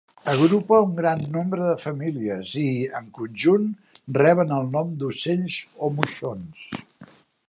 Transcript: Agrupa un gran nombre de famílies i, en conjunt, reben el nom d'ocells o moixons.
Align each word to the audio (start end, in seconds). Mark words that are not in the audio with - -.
Agrupa 0.31 0.77
un 0.83 0.93
gran 0.99 1.19
nombre 1.33 1.65
de 1.67 1.73
famílies 1.83 2.55
i, 2.61 2.65
en 3.01 3.11
conjunt, 3.19 3.67
reben 4.21 4.55
el 4.61 4.71
nom 4.77 4.97
d'ocells 5.03 5.63
o 5.89 5.93
moixons. 5.99 6.67